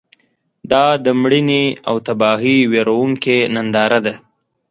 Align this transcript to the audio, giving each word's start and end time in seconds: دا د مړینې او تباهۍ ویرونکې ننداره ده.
دا 0.71 0.85
د 1.05 1.07
مړینې 1.21 1.65
او 1.89 1.95
تباهۍ 2.07 2.57
ویرونکې 2.71 3.37
ننداره 3.53 3.99
ده. 4.05 4.13